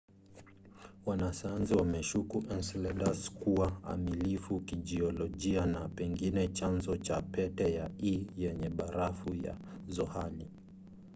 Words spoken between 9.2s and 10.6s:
ya zohali